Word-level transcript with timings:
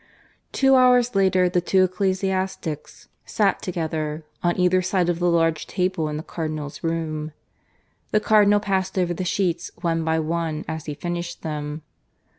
(III) 0.01 0.47
Two 0.51 0.73
hours 0.77 1.13
later 1.13 1.47
the 1.47 1.61
two 1.61 1.83
ecclesiastics 1.83 3.07
sat 3.23 3.61
together, 3.61 4.25
on 4.41 4.57
either 4.57 4.81
side 4.81 5.09
of 5.09 5.19
the 5.19 5.29
large 5.29 5.67
table 5.67 6.09
in 6.09 6.17
the 6.17 6.23
Cardinal's 6.23 6.83
room. 6.83 7.33
The 8.09 8.19
Cardinal 8.19 8.59
passed 8.59 8.97
over 8.97 9.13
the 9.13 9.23
sheets 9.23 9.69
one 9.81 10.03
by 10.03 10.17
one 10.17 10.65
as 10.67 10.87
he 10.87 10.95
finished 10.95 11.43
them. 11.43 11.83